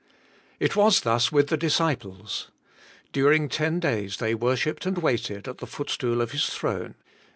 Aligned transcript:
It 0.59 0.75
was 0.75 1.01
thus 1.01 1.31
with 1.31 1.49
the 1.49 1.57
disciples. 1.57 2.49
During 3.13 3.47
ten 3.47 3.79
days 3.79 4.17
they 4.17 4.33
worshipped 4.33 4.87
and 4.87 4.97
waited 4.97 5.47
at 5.47 5.59
the 5.59 5.67
footstool 5.67 6.21
of 6.21 6.31
His 6.31 6.47
throne. 6.47 6.95